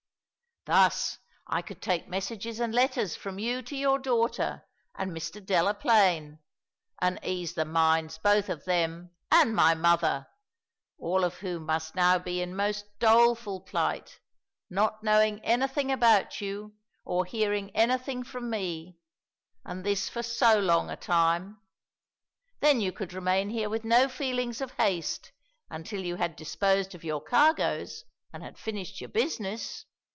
[0.65, 1.17] Thus
[1.47, 4.61] I could take messages and letters from you to your daughter
[4.93, 5.43] and Mr.
[5.43, 6.37] Delaplaine,
[7.01, 10.27] and ease the minds both of them and my mother,
[10.99, 14.19] all of whom must now be in most doleful plight,
[14.69, 18.99] not knowing anything about you or hearing anything from me,
[19.65, 21.59] and this for so long a time;
[22.59, 25.31] then you could remain here with no feelings of haste
[25.71, 29.85] until you had disposed of your cargoes and had finished your business."